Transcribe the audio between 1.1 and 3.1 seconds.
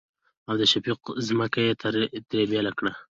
ځمکه يې ترې بيله کړه.